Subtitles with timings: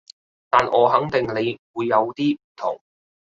[0.49, 2.81] 但我肯定你會有啲唔同